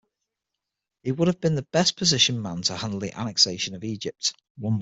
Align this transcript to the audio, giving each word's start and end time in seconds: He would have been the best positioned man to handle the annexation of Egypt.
He 1.03 1.11
would 1.11 1.27
have 1.27 1.39
been 1.39 1.53
the 1.53 1.61
best 1.71 1.95
positioned 1.95 2.41
man 2.41 2.63
to 2.63 2.75
handle 2.75 2.99
the 2.99 3.15
annexation 3.15 3.75
of 3.75 3.83
Egypt. 3.83 4.33